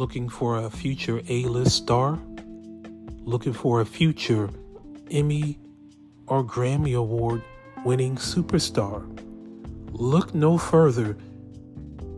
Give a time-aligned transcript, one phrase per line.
[0.00, 2.18] Looking for a future A list star?
[3.18, 4.48] Looking for a future
[5.10, 5.58] Emmy
[6.26, 7.42] or Grammy Award
[7.84, 9.04] winning superstar?
[9.92, 11.18] Look no further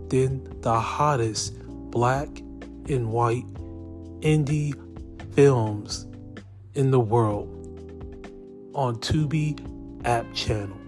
[0.06, 1.58] than the hottest
[1.90, 2.28] black
[2.88, 3.52] and white
[4.20, 4.74] indie
[5.34, 6.06] films
[6.74, 7.48] in the world
[8.74, 9.58] on Tubi
[10.06, 10.78] app channel.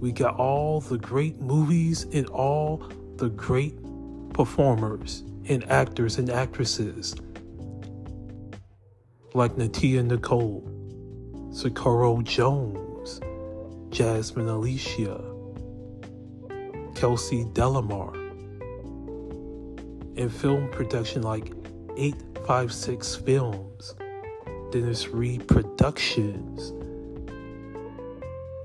[0.00, 2.82] We got all the great movies and all
[3.14, 3.78] the great
[4.38, 7.16] performers and actors and actresses
[9.34, 10.62] like Natia Nicole,
[11.50, 13.20] Socorro Jones,
[13.90, 15.20] Jasmine Alicia,
[16.94, 18.14] Kelsey Delamar,
[20.16, 21.52] and film production like
[21.96, 23.96] 856 Films,
[24.70, 26.72] Dennis Reed Productions.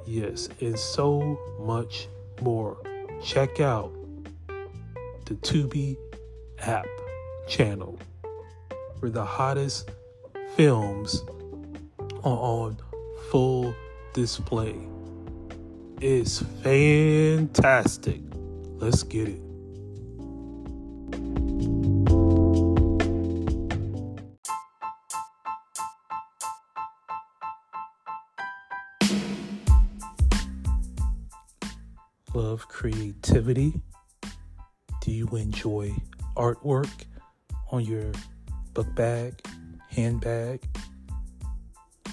[0.06, 2.10] Yes, and so much
[2.44, 2.78] more.
[3.24, 3.92] Check out
[5.26, 5.98] the Tubi
[6.60, 6.86] app
[7.48, 7.98] channel
[9.00, 9.90] where the hottest
[10.56, 11.24] films
[12.24, 12.78] are on
[13.30, 13.74] full
[14.14, 14.76] display.
[16.02, 18.22] It's fantastic.
[18.78, 19.40] Let's get it.
[32.34, 33.82] Love creativity?
[35.04, 35.94] Do you enjoy
[36.38, 36.90] artwork
[37.74, 38.14] on your
[38.74, 39.34] book bag,
[39.90, 40.64] handbag,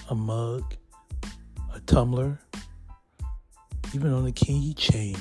[0.08, 0.74] a mug,
[1.72, 2.41] a tumbler,
[3.94, 5.16] even on a keychain?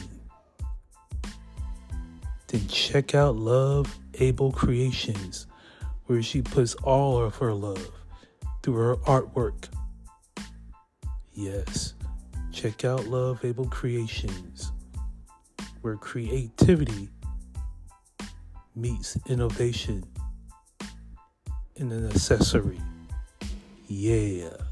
[2.47, 5.45] Then check out Love Able Creations,
[6.07, 7.91] where she puts all of her love
[8.63, 9.67] through her artwork.
[11.33, 11.93] Yes,
[12.51, 14.71] check out Love Able Creations,
[15.81, 17.09] where creativity
[18.79, 20.03] meets innovation
[21.75, 22.79] in an accessory.
[23.87, 24.68] Yeah.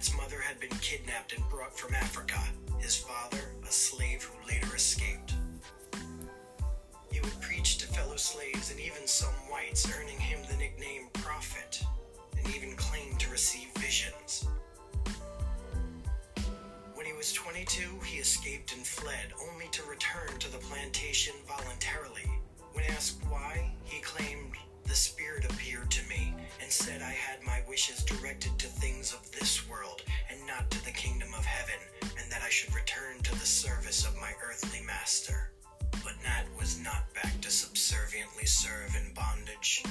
[0.00, 2.40] 1800, Nat's mother had been kidnapped and brought from Africa.
[2.78, 5.34] His father, a slave who later escaped.
[7.12, 11.82] He would preach to fellow slaves and even some whites, earning him the nickname Prophet,
[12.38, 14.48] and even claimed to receive visions.
[16.94, 22.24] When he was 22, he escaped and fled, only to return to the plantation voluntarily.
[22.72, 24.56] When asked why, he claimed,
[24.90, 29.30] The Spirit appeared to me and said I had my wishes directed to things of
[29.30, 33.32] this world and not to the kingdom of heaven, and that I should return to
[33.38, 35.52] the service of my earthly master.
[36.02, 39.84] But Nat was not back to subserviently serve in bondage.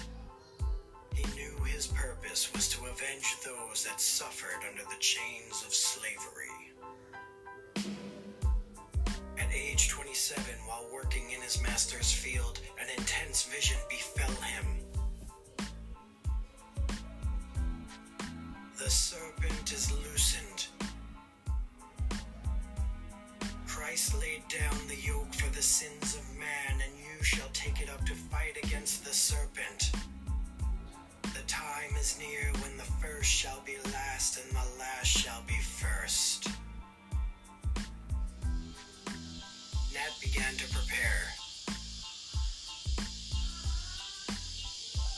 [1.16, 6.74] He knew his purpose was to avenge those that suffered under the chains of slavery.
[9.38, 14.66] At age 27, while working in his master's field, an intense vision befell him.
[18.80, 20.68] The serpent is loosened.
[23.68, 27.90] Christ laid down the yoke for the sins of man, and you shall take it
[27.90, 29.92] up to fight against the serpent.
[31.24, 35.60] The time is near when the first shall be last, and the last shall be
[35.60, 36.48] first.
[39.94, 41.28] Nat began to prepare.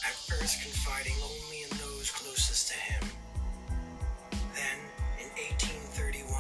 [0.03, 3.20] At first, confiding only in those closest to him.
[4.61, 4.77] Then,
[5.17, 6.30] in 1831,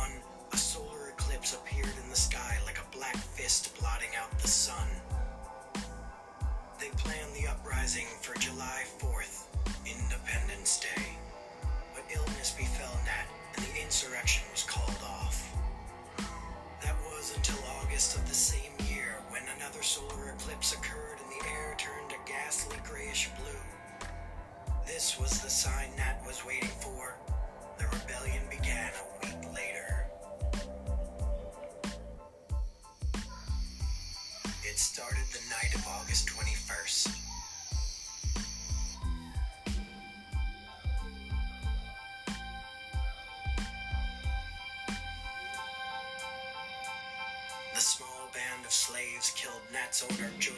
[50.09, 50.50] killed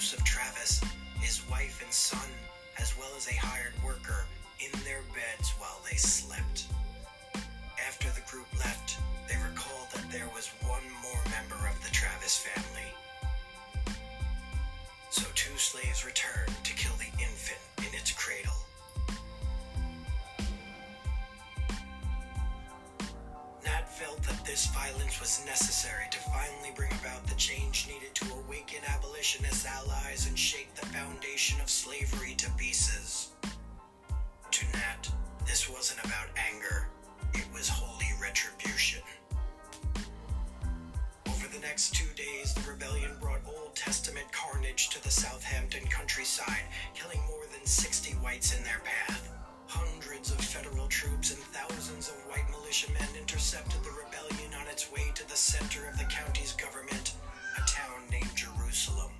[42.73, 46.65] rebellion brought Old Testament carnage to the Southampton countryside,
[46.95, 49.29] killing more than 60 whites in their path.
[49.67, 55.11] Hundreds of federal troops and thousands of white militiamen intercepted the rebellion on its way
[55.13, 57.13] to the center of the county's government,
[57.57, 59.11] a town named Jerusalem.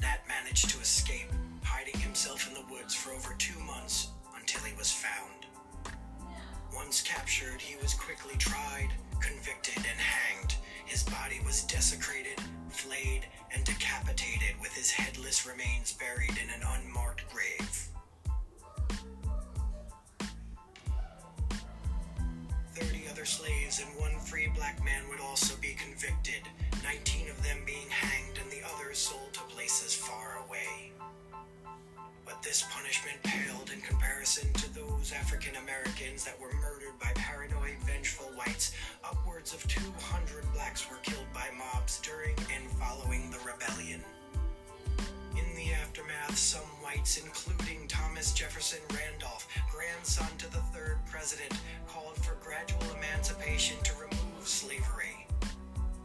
[0.00, 1.32] Nat managed to escape,
[1.64, 5.46] hiding himself in the woods for over two months until he was found.
[6.72, 8.90] Once captured, he was quickly tried,
[9.20, 10.54] convicted, and hanged.
[10.86, 17.24] His body was desecrated, flayed, and decapitated, with his headless remains buried in an unmarked
[17.32, 17.88] grave.
[22.74, 26.42] Thirty other slaves and one free black man would also be convicted,
[26.82, 30.92] 19 of them being hanged and the others sold to places far away.
[32.24, 37.76] But this punishment paled in comparison to those African Americans that were murdered by paranoid,
[37.84, 38.72] vengeful whites.
[39.04, 44.02] Upwards of 200 blacks were killed by mobs during and following the rebellion.
[45.36, 51.52] In the aftermath, some whites, including Thomas Jefferson Randolph, grandson to the third president,
[51.88, 55.26] called for gradual emancipation to remove slavery.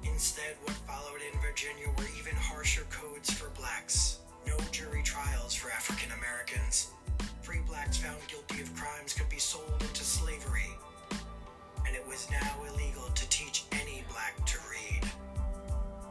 [0.04, 4.20] Instead, what followed in Virginia were even harsher codes for blacks.
[4.50, 6.92] No jury trials for African Americans.
[7.44, 10.72] Free blacks found guilty of crimes could be sold into slavery.
[11.86, 15.04] And it was now illegal to teach any black to read.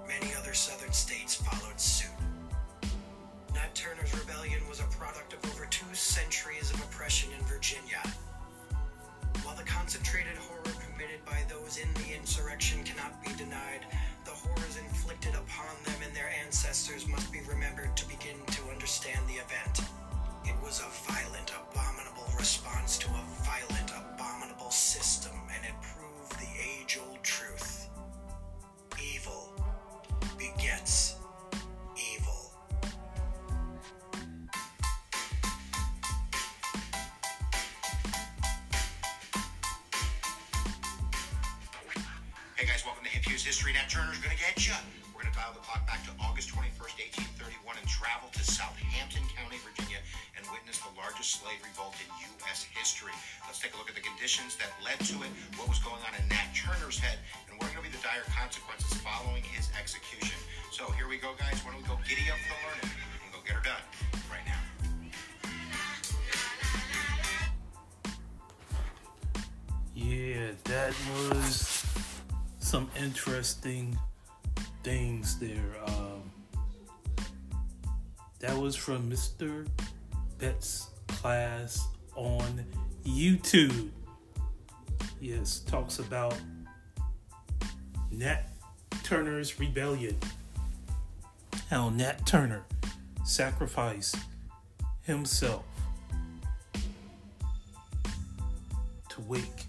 [0.06, 2.10] Many other southern states followed suit.
[3.54, 8.02] Nat Turner's rebellion was a product of over two centuries of oppression in Virginia.
[9.42, 13.82] While the concentrated horror committed by those in the insurrection cannot be denied,
[14.28, 19.20] the horrors inflicted upon them and their ancestors must be remembered to begin to understand
[19.26, 19.88] the event.
[20.44, 26.50] It was a violent, abominable response to a violent, abominable system, and it proved the
[26.60, 27.77] age old truth.
[78.68, 79.66] Was from Mr.
[80.36, 82.66] Betts class on
[83.02, 83.88] YouTube.
[85.22, 86.38] Yes, talks about
[88.10, 88.50] Nat
[89.02, 90.18] Turner's rebellion.
[91.70, 92.62] How Nat Turner
[93.24, 94.16] sacrificed
[95.00, 95.64] himself
[99.08, 99.64] to wake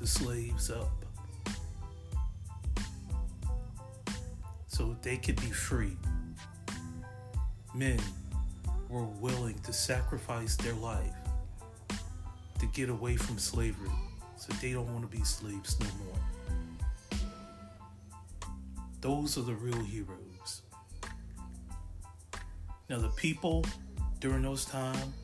[0.00, 0.90] the slaves up
[4.66, 5.96] so they could be free.
[7.78, 8.00] Men
[8.88, 11.14] were willing to sacrifice their life
[12.58, 13.92] to get away from slavery
[14.36, 17.20] so they don't want to be slaves no more.
[19.00, 20.62] Those are the real heroes.
[22.90, 23.64] Now, the people
[24.18, 25.14] during those times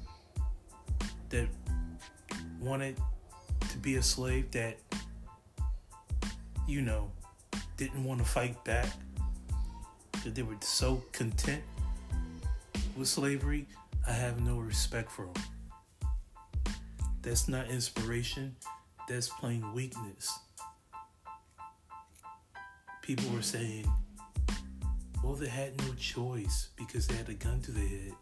[1.30, 1.48] that
[2.60, 2.96] wanted
[3.68, 4.76] to be a slave that,
[6.68, 7.10] you know,
[7.76, 8.86] didn't want to fight back,
[10.22, 11.64] that they were so content
[12.96, 13.66] with slavery,
[14.06, 15.42] I have no respect for them.
[17.22, 18.56] That's not inspiration,
[19.08, 20.38] that's plain weakness.
[23.02, 23.86] People were saying,
[25.22, 28.12] well, they had no choice because they had a gun to their head.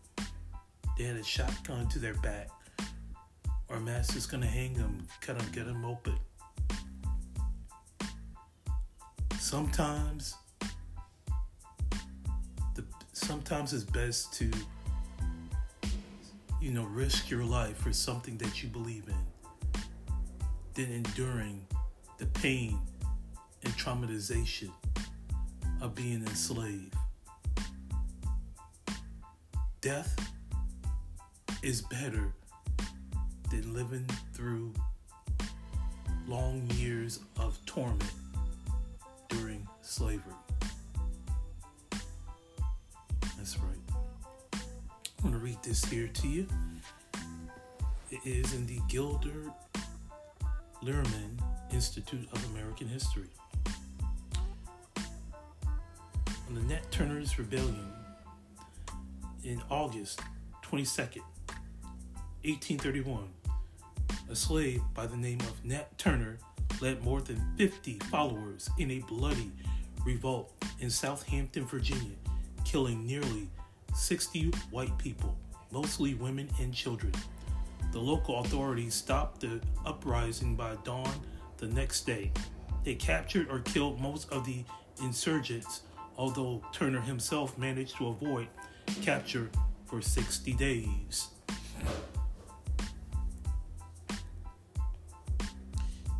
[0.96, 2.48] They had a shotgun to their back.
[3.70, 6.14] Our master's gonna hang them, cut them, get them open.
[9.40, 10.36] Sometimes,
[13.22, 14.50] sometimes it's best to,
[16.60, 19.82] you know, risk your life for something that you believe in,
[20.74, 21.64] than enduring
[22.18, 22.78] the pain
[23.64, 24.70] and traumatization
[25.80, 26.94] of being enslaved.
[29.80, 30.14] Death
[31.62, 32.32] is better
[33.50, 34.72] than living through
[36.26, 38.12] long years of torment
[39.28, 40.41] during slavery.
[45.62, 46.46] This here to you.
[48.10, 49.52] It is in the Gilder
[50.82, 51.38] Lehrman
[51.72, 53.28] Institute of American History.
[56.48, 57.92] On the Nat Turner's Rebellion
[59.44, 60.20] in August
[60.64, 61.22] 22nd,
[62.44, 63.28] 1831,
[64.30, 66.38] a slave by the name of Nat Turner
[66.80, 69.52] led more than 50 followers in a bloody
[70.04, 72.16] revolt in Southampton, Virginia,
[72.64, 73.48] killing nearly
[73.94, 75.36] 60 white people,
[75.72, 77.12] mostly women and children.
[77.92, 81.12] The local authorities stopped the uprising by dawn
[81.56, 82.30] the next day.
[82.84, 84.64] They captured or killed most of the
[85.02, 85.82] insurgents,
[86.16, 88.48] although Turner himself managed to avoid
[89.02, 89.50] capture
[89.86, 91.28] for 60 days.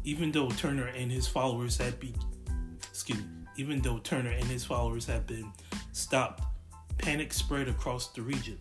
[0.04, 2.12] even though Turner and his followers had be,
[2.90, 3.24] excuse me,
[3.56, 5.52] even though Turner and his followers had been
[5.92, 6.42] stopped,
[6.98, 8.58] panic spread across the region.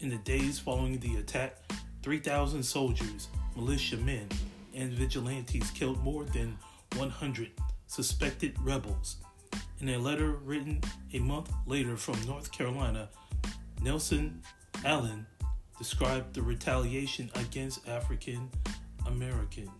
[0.00, 1.56] In the days following the attack,
[2.04, 3.26] 3,000 soldiers,
[3.56, 4.28] militiamen,
[4.72, 6.56] and vigilantes killed more than
[6.96, 7.50] 100
[7.88, 9.16] suspected rebels.
[9.80, 10.80] In a letter written
[11.12, 13.08] a month later from North Carolina,
[13.82, 14.40] Nelson
[14.84, 15.26] Allen
[15.78, 18.48] described the retaliation against African
[19.04, 19.70] Americans.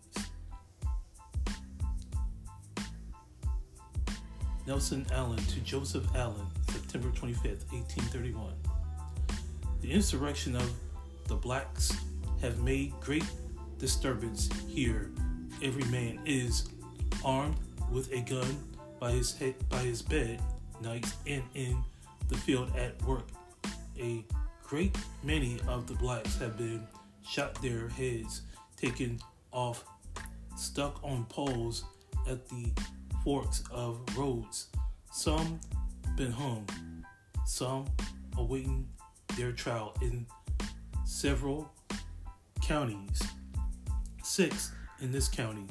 [4.66, 8.67] Nelson Allen to Joseph Allen, September 25th, 1831.
[9.88, 10.70] The insurrection of
[11.28, 11.90] the blacks
[12.42, 13.24] have made great
[13.78, 15.10] disturbance here.
[15.62, 16.68] Every man is
[17.24, 17.56] armed
[17.90, 18.58] with a gun
[19.00, 20.42] by his head, by his bed
[20.82, 21.82] nights and in
[22.28, 23.28] the field at work.
[23.98, 24.26] A
[24.62, 26.86] great many of the blacks have been
[27.26, 28.42] shot their heads
[28.76, 29.18] taken
[29.52, 29.86] off,
[30.54, 31.86] stuck on poles
[32.28, 32.70] at the
[33.24, 34.66] forks of roads.
[35.12, 35.58] Some
[36.14, 36.68] been hung,
[37.46, 37.86] some
[38.36, 38.86] awaiting
[39.38, 40.26] their trial in
[41.04, 41.70] several
[42.60, 43.22] counties.
[44.24, 45.64] Six in this county.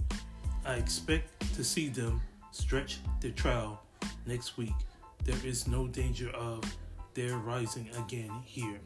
[0.66, 2.22] I expect to see them
[2.52, 3.84] stretch their trial
[4.26, 4.74] next week.
[5.26, 6.64] There is no danger of
[7.14, 8.80] their rising again here.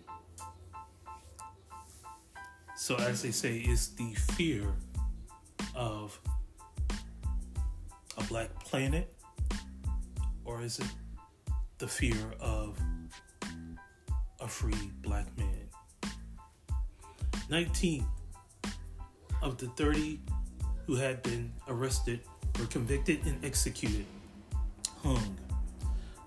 [2.76, 4.74] So, as they say, it's the fear
[5.76, 6.20] of
[8.18, 9.14] a black planet,
[10.44, 10.88] or is it
[11.78, 12.80] the fear of
[14.42, 15.48] a free black man?
[17.50, 18.06] 19
[19.42, 20.20] of the 30
[20.88, 22.22] who had been arrested
[22.60, 24.06] were convicted and executed,
[25.04, 25.38] hung.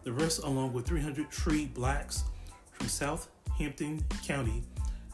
[0.04, 2.24] The rest, along with 300 free blacks
[2.72, 4.62] from Southampton County,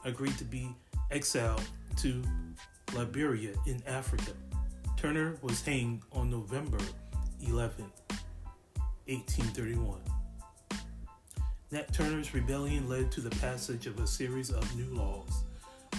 [0.04, 0.68] agreed to be
[1.10, 1.62] exiled
[1.98, 2.22] to
[2.94, 4.32] Liberia in Africa.
[4.96, 6.78] Turner was hanged on November
[7.40, 7.84] 11,
[9.06, 10.19] 1831.
[11.72, 15.44] Nat Turner's rebellion led to the passage of a series of new laws.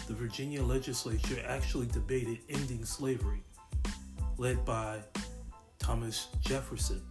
[0.06, 3.42] The Virginia legislature actually debated ending slavery,
[4.38, 5.00] led by
[5.80, 7.02] Thomas Jefferson,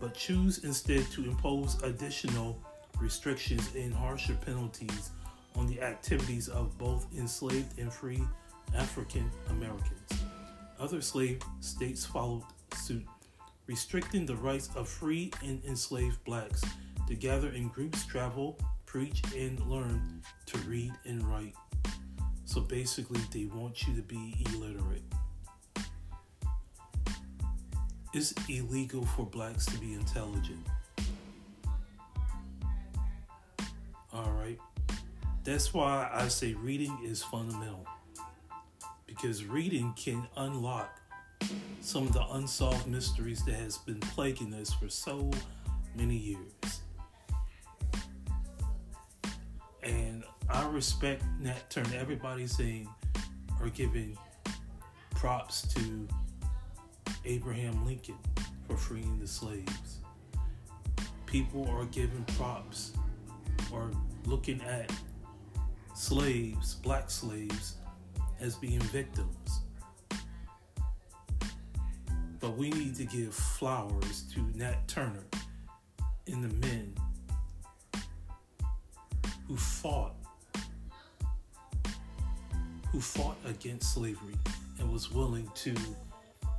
[0.00, 2.60] but chose instead to impose additional
[3.00, 5.10] restrictions and harsher penalties
[5.54, 8.24] on the activities of both enslaved and free
[8.76, 10.24] African Americans.
[10.80, 12.42] Other slave states followed
[12.74, 13.06] suit,
[13.68, 16.64] restricting the rights of free and enslaved blacks
[17.08, 21.54] to gather in groups, travel, preach, and learn to read and write.
[22.44, 25.02] So basically, they want you to be illiterate.
[28.14, 30.66] It's illegal for blacks to be intelligent.
[34.14, 34.58] Alright?
[35.44, 37.86] That's why I say reading is fundamental
[39.06, 41.00] because reading can unlock
[41.80, 45.30] some of the unsolved mysteries that has been plaguing us for so
[45.96, 46.81] many years.
[49.82, 51.96] And I respect Nat Turner.
[51.96, 52.88] Everybody's saying,
[53.60, 54.16] or giving
[55.14, 56.08] props to
[57.24, 58.18] Abraham Lincoln
[58.66, 59.98] for freeing the slaves.
[61.26, 62.92] People are giving props
[63.72, 63.90] or
[64.26, 64.92] looking at
[65.94, 67.76] slaves, black slaves,
[68.40, 69.60] as being victims.
[72.40, 75.24] But we need to give flowers to Nat Turner
[76.26, 76.94] and the men
[79.48, 80.14] who fought
[82.92, 84.34] who fought against slavery
[84.78, 85.74] and was willing to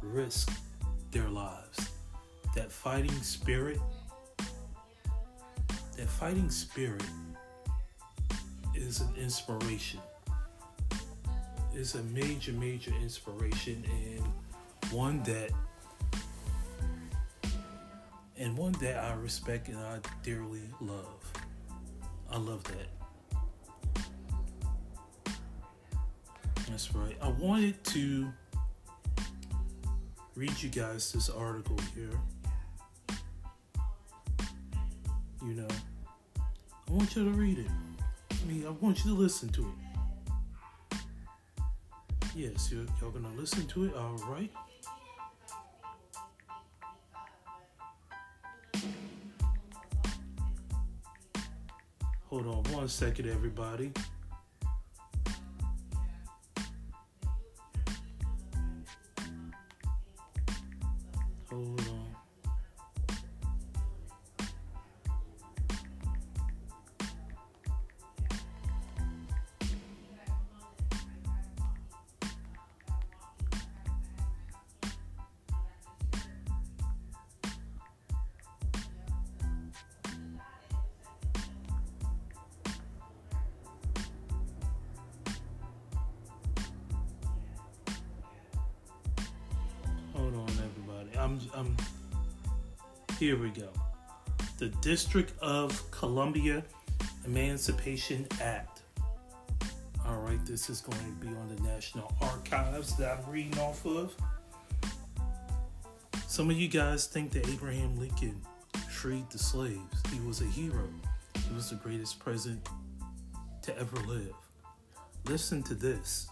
[0.01, 0.51] risk
[1.11, 1.91] their lives.
[2.55, 3.79] That fighting spirit,
[5.95, 7.03] that fighting spirit
[8.73, 9.99] is an inspiration.
[11.75, 14.23] Is a major, major inspiration and
[14.91, 15.49] one that
[18.37, 21.42] and one that I respect and I dearly love.
[22.33, 22.89] I love that.
[26.67, 27.15] That's right.
[27.21, 28.27] I wanted to
[30.35, 32.09] read you guys this article here.
[35.45, 35.67] You know,
[36.39, 37.67] I want you to read it.
[38.31, 40.97] I mean, I want you to listen to it.
[42.35, 44.17] Yes, you're, gonna listen to it, all
[52.33, 53.91] Hold on one second, everybody.
[91.33, 91.77] I'm, I'm.
[93.17, 93.69] Here we go.
[94.59, 96.63] The District of Columbia
[97.25, 98.81] Emancipation Act.
[100.05, 103.83] All right, this is going to be on the National Archives that I'm reading off
[103.85, 104.15] of.
[106.27, 108.39] Some of you guys think that Abraham Lincoln
[108.91, 110.03] freed the slaves.
[110.11, 110.87] He was a hero.
[111.47, 112.69] He was the greatest president
[113.63, 114.35] to ever live.
[115.25, 116.27] Listen to this.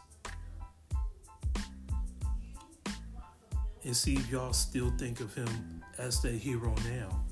[3.83, 7.23] And see if y'all still think of him as the hero now.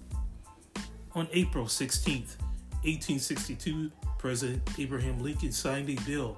[1.16, 2.38] On April 16th,
[2.84, 6.38] 1862, President Abraham Lincoln signed a bill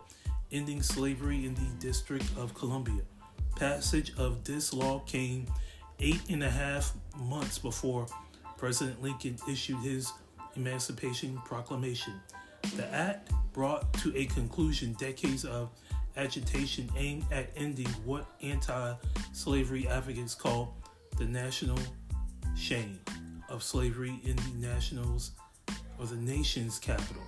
[0.52, 3.02] ending slavery in the District of Columbia.
[3.56, 5.46] Passage of this law came
[6.00, 8.06] eight and a half months before
[8.58, 10.12] President Lincoln issued his
[10.56, 12.14] Emancipation Proclamation.
[12.76, 15.70] The act brought to a conclusion decades of
[16.18, 18.94] agitation aimed at ending what anti
[19.34, 20.78] slavery advocates call
[21.18, 21.80] the national
[22.56, 23.00] shame
[23.50, 25.32] of slavery in the nationals
[26.00, 27.24] or the nation's capital.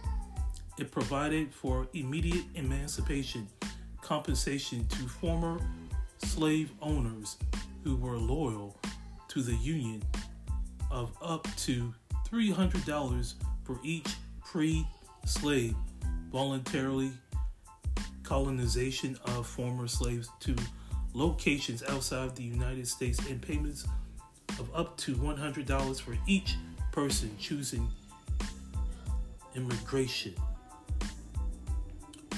[0.79, 3.47] It provided for immediate emancipation,
[4.01, 5.59] compensation to former
[6.17, 7.37] slave owners
[7.83, 8.79] who were loyal
[9.27, 10.01] to the Union
[10.89, 11.93] of up to
[12.29, 14.07] $300 for each
[14.43, 14.87] free
[15.25, 15.75] slave
[16.31, 17.11] voluntarily
[18.23, 20.55] colonization of former slaves to
[21.13, 23.85] locations outside the United States and payments
[24.59, 26.55] of up to $100 for each
[26.91, 27.87] person choosing
[29.55, 30.33] immigration.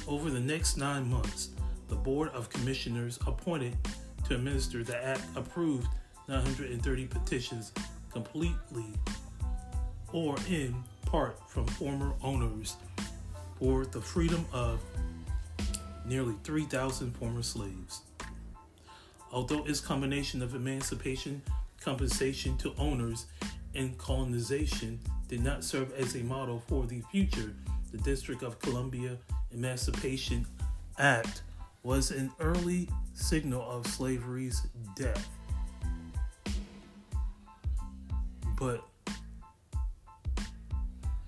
[0.07, 1.49] Over the next nine months,
[1.87, 3.77] the Board of Commissioners appointed
[4.27, 5.87] to administer the act approved
[6.27, 7.71] 930 petitions
[8.11, 8.85] completely
[10.11, 12.77] or in part from former owners
[13.59, 14.79] for the freedom of
[16.05, 18.01] nearly 3,000 former slaves.
[19.31, 21.41] Although its combination of emancipation,
[21.81, 23.25] compensation to owners,
[23.73, 27.53] and colonization did not serve as a model for the future,
[27.91, 29.17] the District of Columbia
[29.51, 30.45] Emancipation
[30.97, 31.41] Act
[31.83, 34.65] was an early signal of slavery's
[34.95, 35.29] death.
[38.57, 38.85] But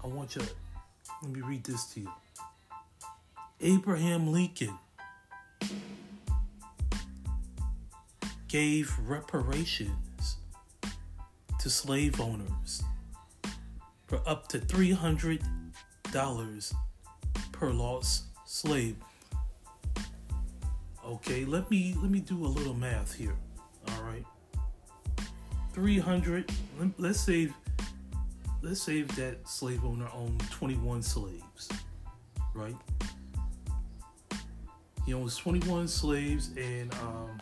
[0.04, 0.42] I want you,
[1.22, 2.12] let me read this to you.
[3.62, 4.78] Abraham Lincoln
[8.48, 10.38] gave reparations
[11.60, 12.84] to slave owners
[14.06, 16.74] for up to $300
[17.52, 18.96] per lost slave.
[21.04, 23.36] Okay, let me let me do a little math here.
[23.90, 24.26] All right.
[25.74, 26.52] 300
[26.98, 27.52] let's say
[28.62, 31.70] let's say that slave owner owned 21 slaves,
[32.54, 32.76] right?
[35.08, 37.42] He owns 21 slaves and um,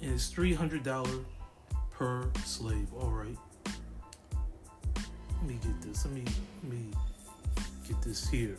[0.00, 1.24] and it's $300
[1.90, 2.86] per slave.
[2.96, 3.36] All right.
[5.34, 6.04] Let me get this.
[6.04, 6.22] Let me
[6.62, 6.92] let me
[7.88, 8.56] get this here.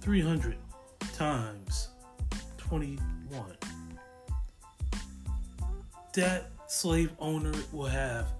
[0.00, 0.56] 300
[1.14, 1.90] times
[2.56, 3.56] 21.
[6.14, 8.32] That slave owner will have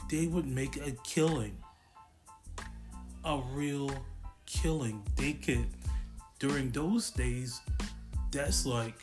[0.10, 1.58] They would make a killing.
[3.24, 3.92] A real
[4.46, 5.04] killing.
[5.16, 5.68] They could,
[6.40, 7.62] during those days,
[8.32, 8.96] that's like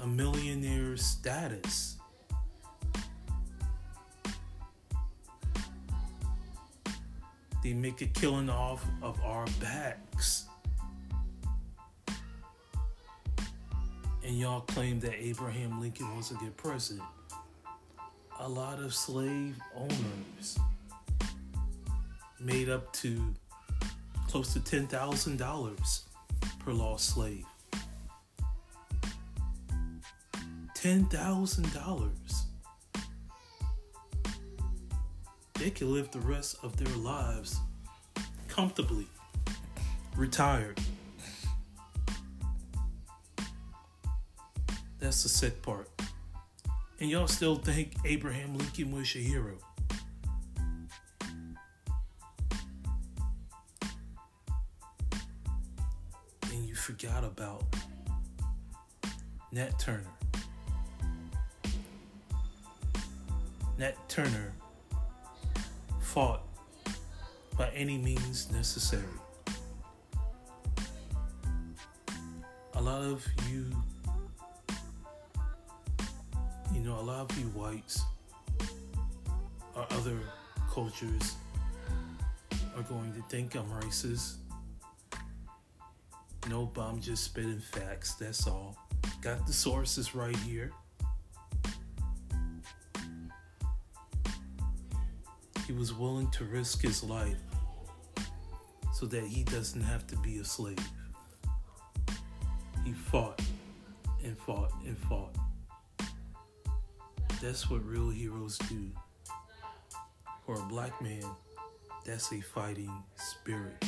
[0.00, 1.96] a millionaire status.
[7.62, 10.46] They make a killing off of our backs.
[14.24, 17.06] And y'all claim that Abraham Lincoln was a good president.
[18.40, 20.58] A lot of slave owners
[22.40, 23.34] made up to
[24.28, 26.00] close to $10,000
[26.58, 27.44] per lost slave.
[30.74, 32.10] $10,000.
[35.54, 37.58] They can live the rest of their lives
[38.48, 39.06] comfortably,
[40.16, 40.80] retired.
[45.04, 45.90] That's the sick part.
[46.98, 49.58] And y'all still think Abraham Lincoln was a hero.
[56.50, 57.64] And you forgot about
[59.52, 60.00] Nat Turner.
[63.76, 64.54] Nat Turner
[66.00, 66.44] fought
[67.58, 69.02] by any means necessary.
[72.72, 73.70] A lot of you,
[76.84, 78.02] you know, a lot of you whites
[79.74, 80.18] or other
[80.70, 81.36] cultures
[82.76, 84.34] are going to think I'm racist.
[86.50, 88.76] Nope, I'm just spitting facts, that's all.
[89.22, 90.72] Got the sources right here.
[95.66, 97.38] He was willing to risk his life
[98.92, 100.86] so that he doesn't have to be a slave.
[102.84, 103.40] He fought
[104.22, 105.34] and fought and fought.
[107.44, 108.90] That's what real heroes do.
[110.46, 111.22] For a black man,
[112.02, 113.84] that's a fighting spirit.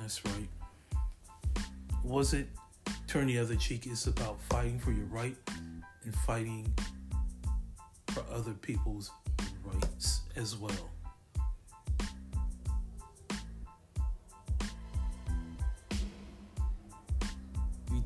[0.00, 0.48] That's right.
[2.02, 2.48] Was it
[3.06, 3.86] turn the other cheek?
[3.86, 5.36] It's about fighting for your right
[6.04, 6.74] and fighting
[8.08, 9.12] for other people's
[9.62, 10.90] rights as well.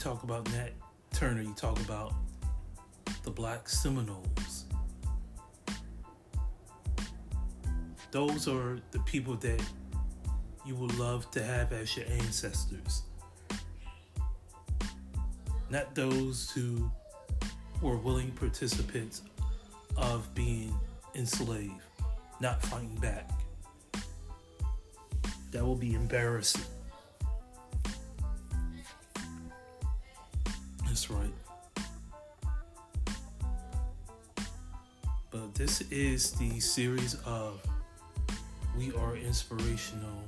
[0.01, 0.71] Talk about Nat
[1.13, 2.15] Turner, you talk about
[3.23, 4.65] the Black Seminoles.
[8.11, 9.63] Those are the people that
[10.65, 13.03] you would love to have as your ancestors.
[15.69, 16.91] Not those who
[17.83, 19.21] were willing participants
[19.99, 20.75] of being
[21.15, 21.75] enslaved,
[22.41, 23.31] not fighting back.
[25.51, 26.65] That will be embarrassing.
[31.11, 31.33] Right.
[35.31, 37.61] But this is the series of
[38.77, 40.25] We Are Inspirational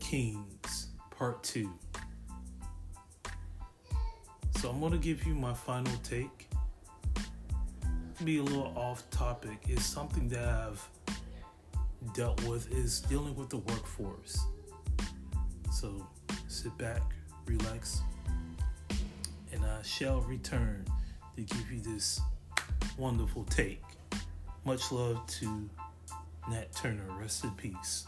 [0.00, 1.70] Kings, Part 2.
[4.60, 6.48] So I'm going to give you my final take.
[8.24, 9.58] Be a little off topic.
[9.68, 10.88] It's something that I've
[12.14, 14.38] dealt with is dealing with the workforce.
[15.72, 16.06] So
[16.48, 17.02] sit back,
[17.46, 18.02] relax,
[19.84, 20.84] shall return
[21.36, 22.20] to give you this
[22.96, 23.82] wonderful take.
[24.64, 25.68] Much love to
[26.50, 27.04] Nat Turner.
[27.20, 28.06] Rest in peace.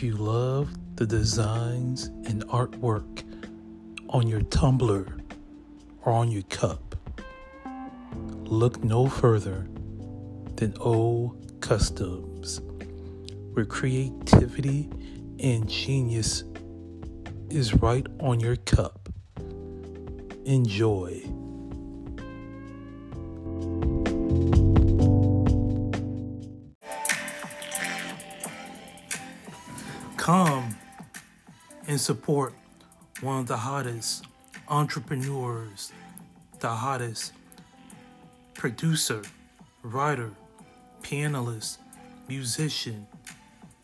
[0.00, 3.22] If you love the designs and artwork
[4.08, 5.06] on your tumbler
[6.06, 6.96] or on your cup,
[8.44, 9.68] look no further
[10.56, 12.62] than O Customs,
[13.52, 14.88] where creativity
[15.38, 16.44] and genius
[17.50, 19.10] is right on your cup.
[20.46, 21.29] Enjoy.
[32.00, 32.54] Support
[33.20, 34.24] one of the hottest
[34.68, 35.92] entrepreneurs,
[36.58, 37.32] the hottest
[38.54, 39.22] producer,
[39.82, 40.30] writer,
[41.02, 41.78] pianist,
[42.28, 43.06] musician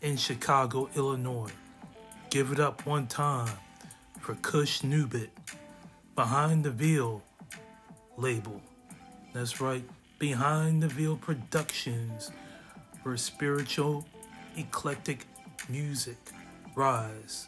[0.01, 1.51] in Chicago, Illinois.
[2.29, 3.53] Give it up one time
[4.19, 5.29] for Kush Newbit
[6.15, 7.21] behind the Veil
[8.17, 8.61] label.
[9.33, 9.83] That's right,
[10.19, 12.31] behind the Veil Productions
[13.03, 14.05] for spiritual,
[14.57, 15.25] eclectic
[15.69, 16.17] music.
[16.75, 17.47] Rise.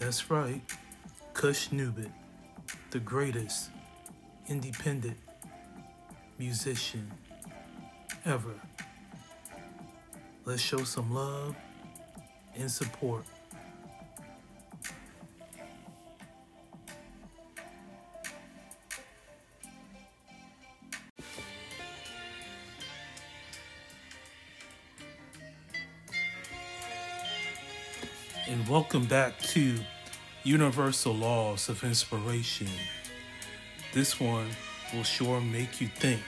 [0.00, 0.62] That's right,
[1.34, 1.70] Kush
[2.90, 3.68] the greatest
[4.48, 5.18] independent
[6.38, 7.12] musician
[8.24, 8.54] ever.
[10.46, 11.54] Let's show some love
[12.56, 13.26] and support.
[28.70, 29.80] Welcome back to
[30.44, 32.68] Universal Laws of Inspiration.
[33.92, 34.46] This one
[34.94, 36.22] will sure make you think,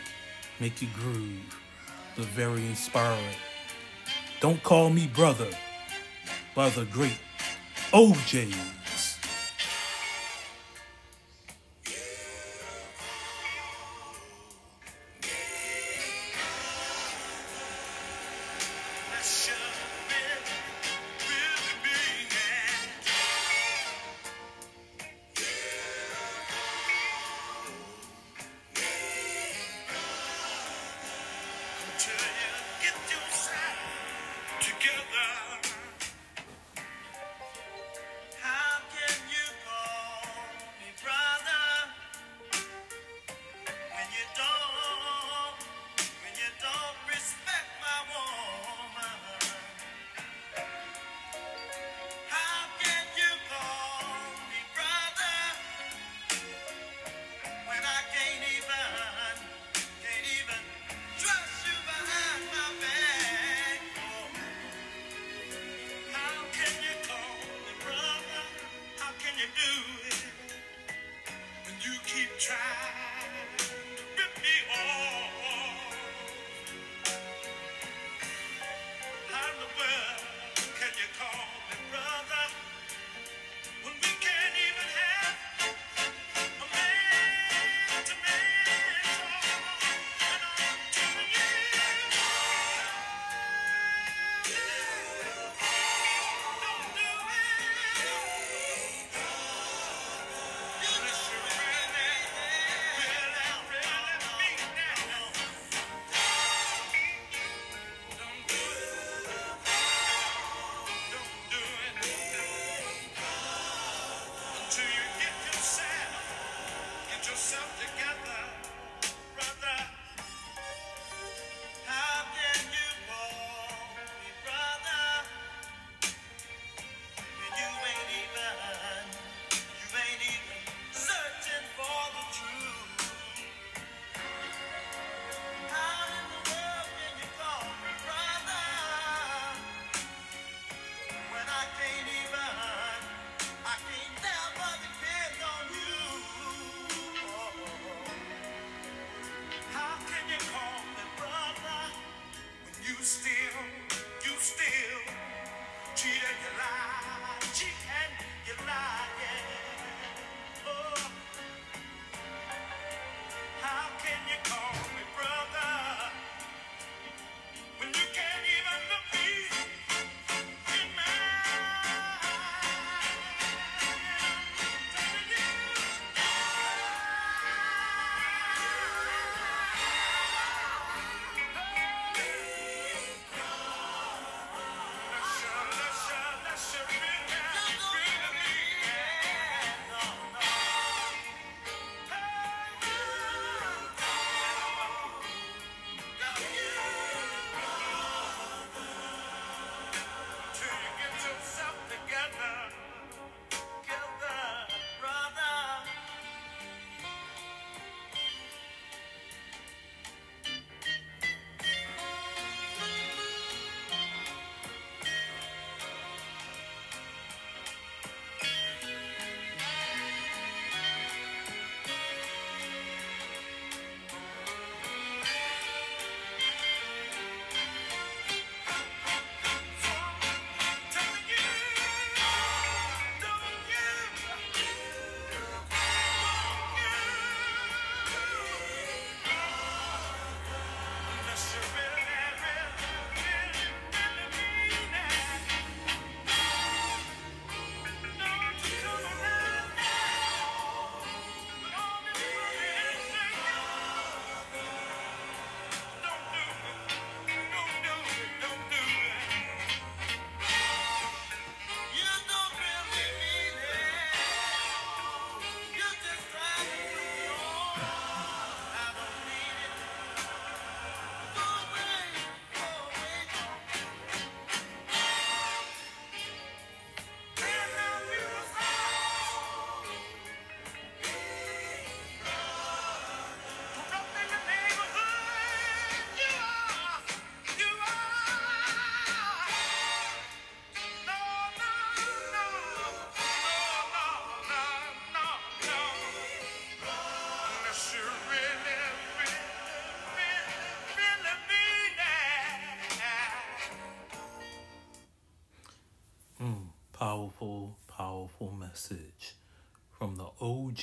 [0.59, 1.57] make you groove,
[2.16, 3.37] but very inspiring.
[4.40, 5.50] Don't call me brother
[6.57, 7.20] by the great
[7.94, 8.82] O'Jays.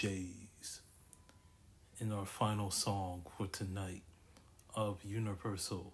[0.01, 0.81] The O'Jays
[1.99, 4.03] in our final song for tonight
[4.75, 5.93] of Universal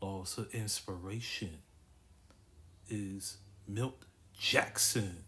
[0.00, 1.58] Laws of Inspiration
[2.88, 4.04] is Milt
[4.38, 5.24] Jackson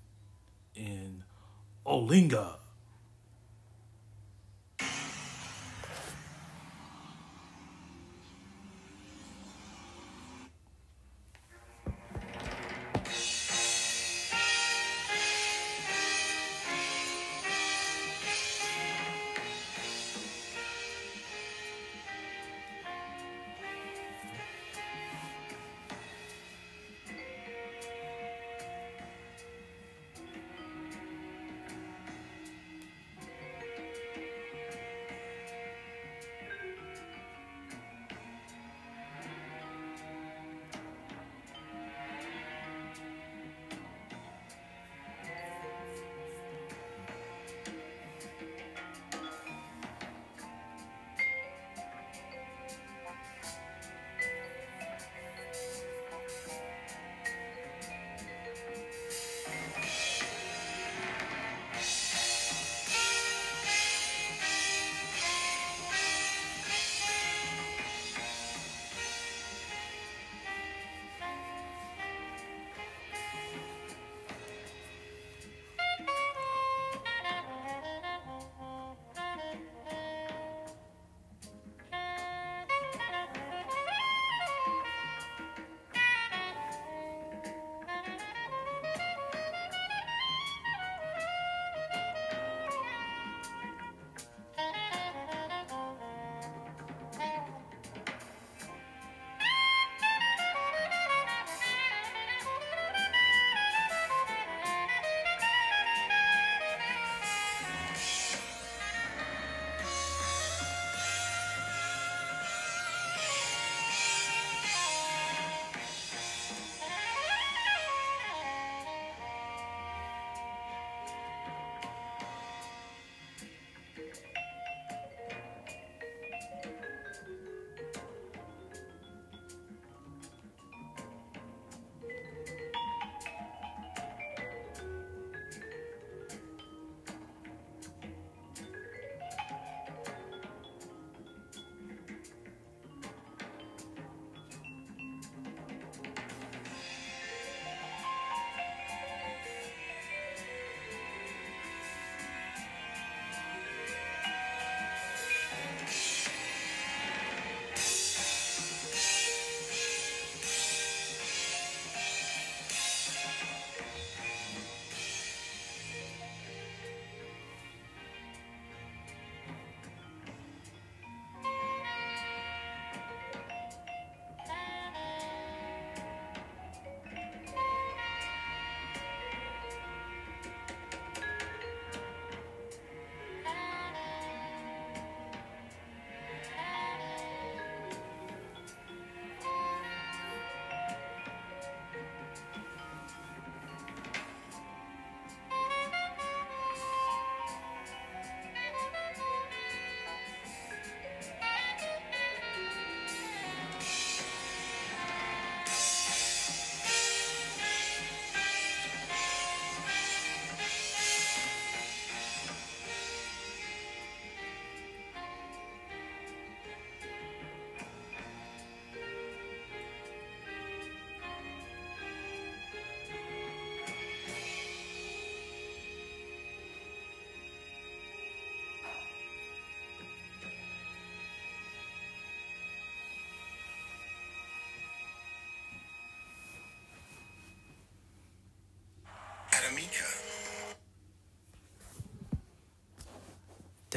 [0.75, 1.23] in
[1.87, 2.60] Olinga.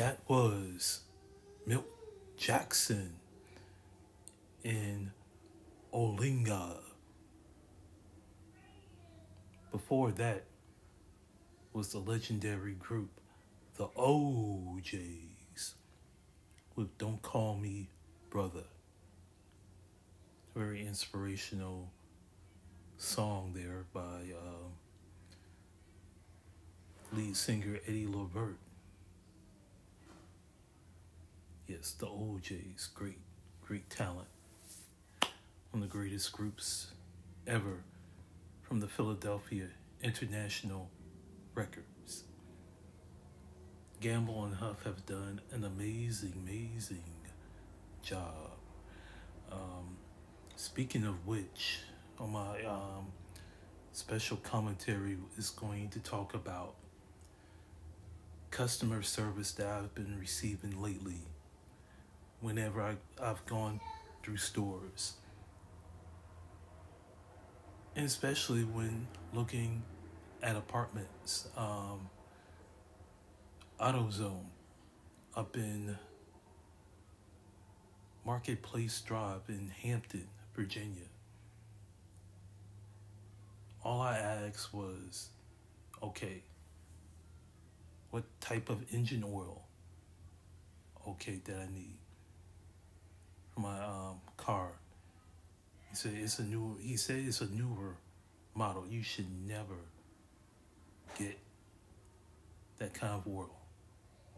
[0.03, 0.99] That was
[1.65, 1.85] Milt
[2.35, 3.13] Jackson
[4.61, 5.13] in
[5.93, 6.81] Olinga.
[9.71, 10.43] Before that
[11.71, 13.11] was the legendary group,
[13.77, 15.75] the O'Jays,
[16.75, 17.87] with Don't Call Me
[18.29, 18.65] Brother.
[20.53, 21.93] Very inspirational
[22.97, 24.73] song there by um,
[27.13, 28.57] lead singer Eddie Levert.
[31.91, 33.19] The O'Jays great,
[33.61, 34.29] great talent.
[35.71, 36.91] One of the greatest groups
[37.45, 37.83] ever
[38.61, 39.67] from the Philadelphia
[40.01, 40.89] International
[41.53, 42.23] Records.
[43.99, 47.03] Gamble and Huff have done an amazing, amazing
[48.01, 48.51] job.
[49.51, 49.97] Um,
[50.55, 51.79] speaking of which,
[52.17, 53.11] on my um,
[53.91, 56.75] special commentary is going to talk about
[58.51, 61.19] customer service that I've been receiving lately
[62.43, 63.79] whenever I, I've gone
[64.21, 65.13] through stores.
[67.95, 69.81] And especially when looking
[70.43, 71.47] at apartments.
[71.57, 72.09] Um,
[73.79, 74.45] AutoZone
[75.35, 75.97] up in
[78.25, 81.07] Marketplace Drive in Hampton, Virginia.
[83.83, 85.29] All I asked was,
[86.01, 86.43] okay,
[88.11, 89.63] what type of engine oil,
[91.07, 91.97] okay, that I need
[93.57, 94.71] my um, car.
[95.89, 96.77] He said it's a new.
[96.81, 97.97] He said it's a newer
[98.55, 98.85] model.
[98.89, 99.75] You should never
[101.17, 101.37] get
[102.79, 103.55] that kind of oil.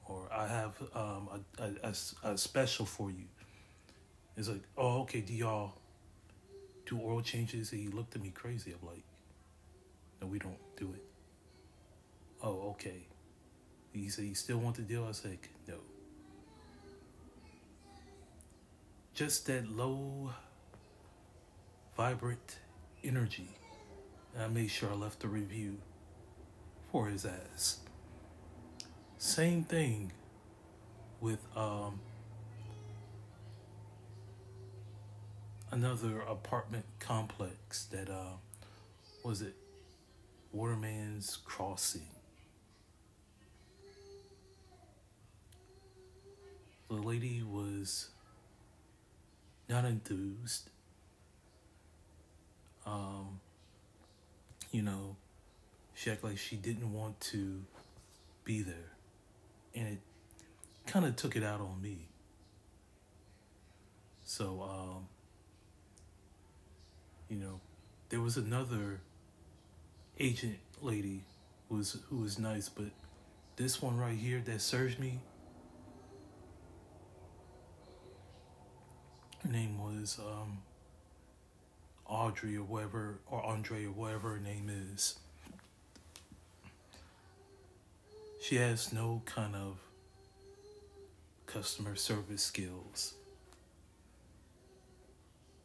[0.07, 3.25] Or I have um, a, a, a, a special for you.
[4.37, 5.73] It's like, oh, okay, do y'all
[6.85, 7.71] do oil changes?
[7.71, 8.73] And he looked at me crazy.
[8.79, 9.03] I'm like,
[10.21, 11.03] no, we don't do it.
[12.43, 13.07] Oh, okay.
[13.93, 15.05] He said, you still want the deal?
[15.07, 15.75] I said, no.
[19.15, 20.33] Just that low,
[21.95, 22.57] vibrant
[23.01, 23.47] energy.
[24.37, 25.77] I made sure I left a review
[26.91, 27.79] for his ass.
[29.17, 30.11] Same thing
[31.21, 32.01] with um,
[35.71, 38.35] another apartment complex that uh,
[39.23, 39.55] was it
[40.51, 42.09] Waterman's Crossing.
[46.89, 48.09] The lady was
[49.69, 50.69] not enthused.
[52.85, 53.39] Um,
[54.71, 55.15] you know,
[55.93, 57.63] she acted like she didn't want to
[58.43, 58.91] be there.
[59.73, 59.99] And it
[60.85, 62.07] kind of took it out on me.
[64.23, 65.07] So, um,
[67.29, 67.59] you know,
[68.09, 69.01] there was another
[70.19, 71.23] agent lady
[71.69, 72.87] who was who was nice, but
[73.55, 75.19] this one right here that served me,
[79.45, 80.59] her name was um,
[82.05, 85.19] Audrey or whatever, or Andre or whatever her name is.
[88.41, 89.77] She has no kind of
[91.45, 93.13] customer service skills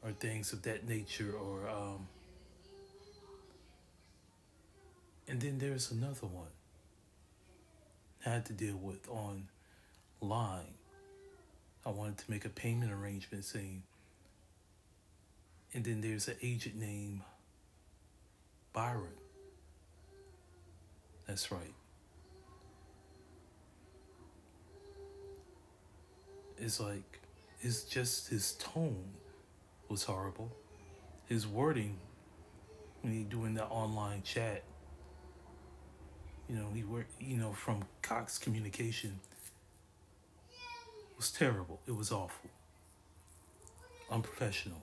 [0.02, 2.06] or things of that nature or um
[5.26, 6.52] and then there's another one
[8.24, 10.74] I had to deal with online
[11.84, 13.82] i wanted to make a payment arrangement saying
[15.72, 17.20] and then there's an agent named
[18.72, 19.12] byron
[21.26, 21.74] that's right
[26.58, 27.20] it's like
[27.62, 29.04] it's just his tone
[29.88, 30.50] was horrible.
[31.26, 31.98] His wording
[33.02, 34.62] when he doing the online chat,
[36.48, 39.20] you know, he worked, you know, from Cox Communication
[41.20, 41.78] was terrible.
[41.86, 42.48] It was awful.
[44.10, 44.80] Unprofessional.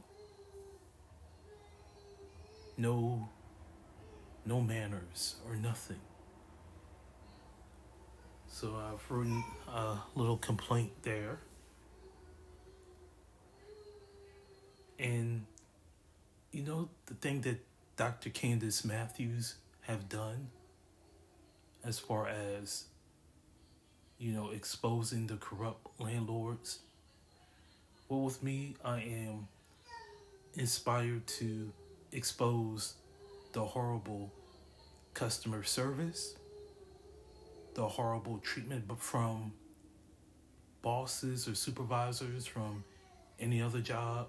[2.78, 3.28] No
[4.46, 6.00] no manners or nothing.
[8.48, 11.40] So I've written a little complaint there.
[15.00, 15.44] And
[16.52, 17.66] you know the thing that
[17.96, 18.30] Dr.
[18.30, 20.50] Candace Matthews have done
[21.84, 22.84] as far as
[24.20, 26.80] you know exposing the corrupt landlords.
[28.09, 29.47] Well, with me, I am
[30.55, 31.72] inspired to
[32.11, 32.93] expose
[33.53, 34.32] the horrible
[35.13, 36.36] customer service,
[37.76, 39.51] the horrible treatment from
[40.82, 42.84] bosses or supervisors from
[43.39, 44.28] any other job,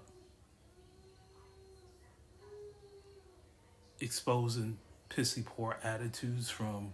[4.01, 4.77] exposing
[5.09, 6.93] pissy poor attitudes from,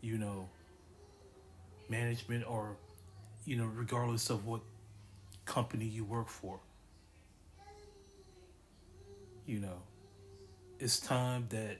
[0.00, 0.48] you know,
[1.92, 2.76] management or,
[3.44, 4.62] you know, regardless of what
[5.44, 6.58] company you work for.
[9.46, 9.82] You know,
[10.80, 11.78] it's time that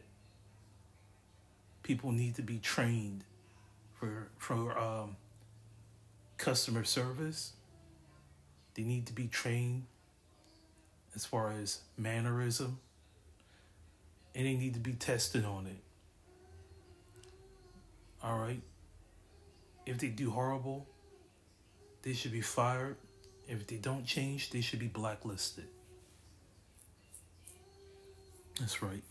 [1.83, 3.25] people need to be trained
[3.95, 5.17] for for um,
[6.37, 7.53] customer service.
[8.75, 9.85] They need to be trained
[11.15, 12.79] as far as mannerism
[14.35, 15.77] and they need to be tested on it.
[18.23, 18.61] All right?
[19.85, 20.87] If they do horrible,
[22.03, 22.97] they should be fired.
[23.49, 25.67] If they don't change, they should be blacklisted.
[28.59, 29.03] That's right.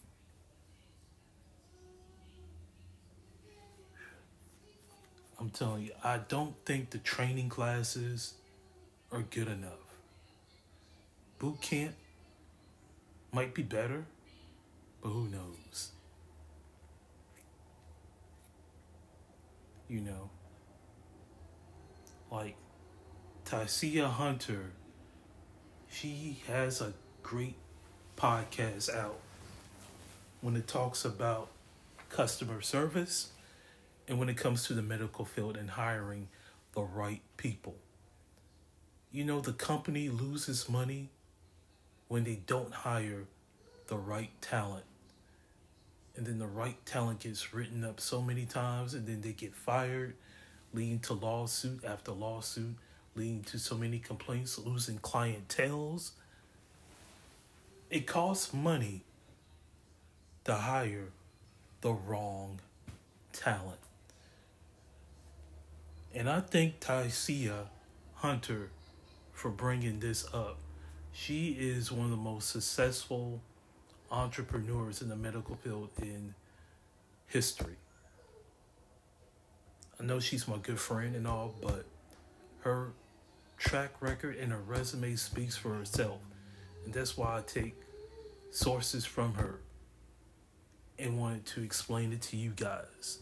[5.40, 8.36] I'm telling you, I don't think the training classes
[9.12, 9.72] are good enough.
[11.40, 11.96] Boot camp
[13.34, 14.06] might be better,
[15.02, 15.92] but who knows?
[19.90, 20.30] You know,
[22.32, 22.56] like
[23.46, 24.72] Tycia Hunter,
[25.90, 27.56] she has a great
[28.16, 29.20] podcast out
[30.40, 31.50] when it talks about
[32.10, 33.32] customer service
[34.08, 36.30] and when it comes to the medical field and hiring
[36.74, 37.76] the right people.
[39.12, 41.10] You know, the company loses money
[42.08, 43.26] when they don't hire
[43.88, 44.86] the right talent.
[46.16, 49.54] And then the right talent gets written up so many times and then they get
[49.54, 50.16] fired,
[50.74, 52.76] leading to lawsuit after lawsuit,
[53.16, 56.12] leading to so many complaints, losing clientels.
[57.90, 59.04] It costs money
[60.46, 61.10] to hire
[61.82, 62.60] the wrong
[63.34, 63.80] talent.
[66.14, 67.68] And I thank Tycia
[68.16, 68.70] Hunter
[69.34, 70.58] for bringing this up.
[71.14, 73.42] She is one of the most successful
[74.12, 76.36] entrepreneurs in the medical field in
[77.28, 77.76] history.
[80.02, 81.86] I know she's my good friend and all, but
[82.62, 82.92] her
[83.58, 86.18] track record and her resume speaks for herself.
[86.84, 87.76] And that's why I take
[88.50, 89.60] sources from her
[90.98, 93.20] and wanted to explain it to you guys.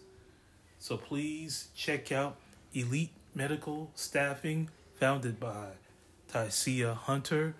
[0.80, 2.38] So please check out
[2.74, 5.72] Elite Medical Staffing, founded by
[6.32, 7.56] Tycia Hunter.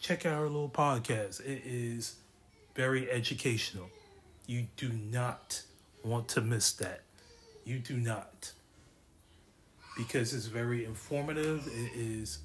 [0.00, 1.40] Check out her little podcast.
[1.40, 2.14] It is
[2.76, 3.90] very educational.
[4.46, 5.62] You do not
[6.04, 7.02] want to miss that.
[7.68, 8.52] You do not.
[9.94, 11.66] Because it's very informative.
[11.66, 12.38] It is,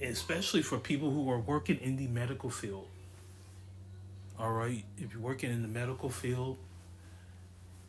[0.00, 2.86] especially for people who are working in the medical field.
[4.38, 6.56] All right, if you're working in the medical field,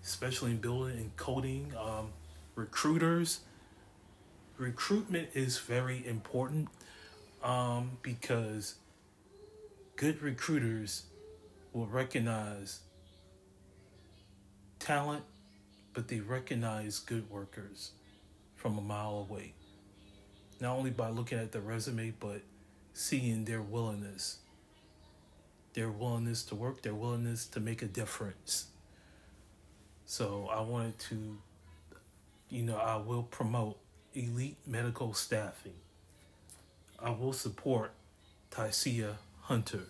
[0.04, 2.10] especially in building and coding, um,
[2.56, 3.40] recruiters,
[4.58, 6.68] recruitment is very important
[7.42, 8.76] um, because
[9.96, 11.04] good recruiters
[11.72, 12.82] will recognize
[14.80, 15.24] talent,
[16.00, 17.92] but they recognize good workers
[18.56, 19.52] from a mile away.
[20.62, 22.42] Not only by looking at the resume, but
[22.94, 24.38] seeing their willingness
[25.74, 28.68] their willingness to work, their willingness to make a difference.
[30.06, 31.38] So I wanted to,
[32.50, 33.78] you know, I will promote
[34.14, 35.76] elite medical staffing.
[36.98, 37.92] I will support
[38.52, 39.84] Tycia Hunter.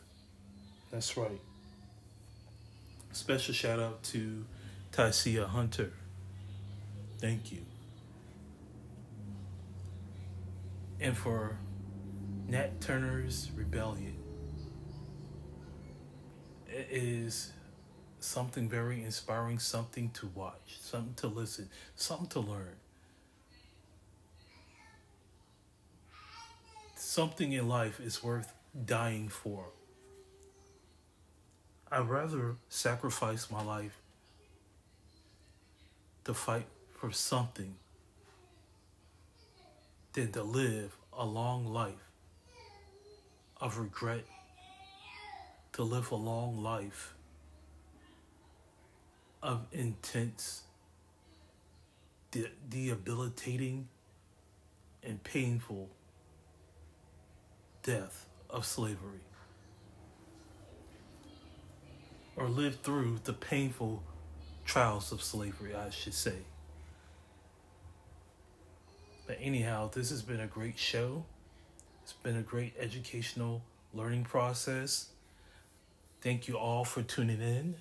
[0.90, 1.40] That's right.
[3.12, 4.46] Special shout out to
[4.92, 5.94] Tycia Hunter.
[7.20, 7.66] Thank you.
[11.00, 11.58] And for
[12.48, 14.16] Nat Turner's Rebellion
[16.72, 17.52] it is
[18.20, 22.76] something very inspiring, something to watch, something to listen, something to learn.
[26.96, 28.54] Something in life is worth
[28.86, 29.66] dying for.
[31.92, 33.98] I'd rather sacrifice my life
[36.26, 36.68] to fight
[37.00, 37.76] for something
[40.14, 42.12] than to live a long life
[43.62, 44.26] of regret
[45.74, 47.14] to live a long life
[49.42, 50.64] of intense,
[52.32, 53.88] de- debilitating,
[55.02, 55.90] and painful
[57.82, 59.22] death of slavery.
[62.36, 64.04] Or live through the painful
[64.66, 66.40] trials of slavery, I should say.
[69.30, 71.24] But anyhow, this has been a great show.
[72.02, 73.62] It's been a great educational
[73.94, 75.10] learning process.
[76.20, 77.76] Thank you all for tuning in.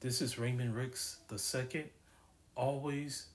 [0.00, 1.84] This is Raymond Ricks the second.
[2.56, 3.26] Always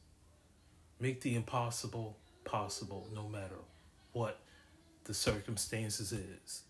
[0.99, 3.61] make the impossible possible no matter
[4.11, 4.39] what
[5.05, 6.63] the circumstances is.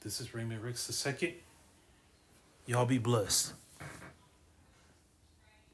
[0.00, 1.34] This is Raymond Ricks the second.
[2.64, 3.52] Y'all be blessed.